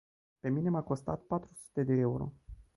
[0.39, 2.33] Pe mine m-a costat patru sute de euro.